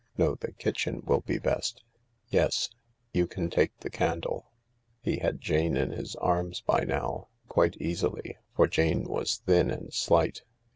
No, 0.17 0.33
the 0.33 0.51
kitchen 0.51 1.03
will 1.05 1.21
be 1.21 1.37
best. 1.37 1.83
Yes— 2.29 2.71
you 3.13 3.27
can 3.27 3.51
take 3.51 3.77
the 3.81 3.91
candle." 3.91 4.51
He 4.99 5.17
had 5.17 5.39
Jane 5.39 5.77
in 5.77 5.91
his 5.91 6.15
arms 6.15 6.61
by 6.61 6.85
now— 6.85 7.27
quite 7.47 7.77
easily, 7.77 8.35
for 8.55 8.65
Jane 8.67 9.03
was 9.03 9.37
thin 9.45 9.69
and 9.69 9.93
slight. 9.93 10.41